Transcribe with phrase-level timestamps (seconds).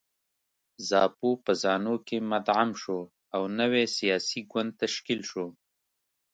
[0.89, 2.99] زاپو په زانو کې مدغم شو
[3.35, 5.45] او نوی سیاسي ګوند تشکیل شو.